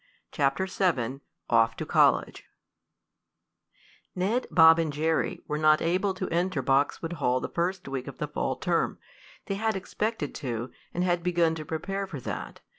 [0.31, 2.45] CHAPTER VII OFF TO COLLEGE
[4.15, 8.17] Ned, Bob and Jerry were not able to enter Boxwood Hall the first week of
[8.17, 8.97] the fall term.
[9.45, 12.61] They had expected to, and had begun to prepare for that.